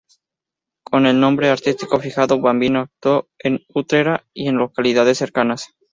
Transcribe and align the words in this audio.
Con 0.83 1.05
el 1.05 1.19
nombre 1.19 1.49
artístico 1.49 1.99
fijado, 1.99 2.41
Bambino 2.41 2.79
actuó 2.79 3.27
en 3.37 3.59
Utrera 3.69 4.25
y 4.33 4.47
en 4.47 4.55
localidades 4.57 5.19
cercanas. 5.19 5.75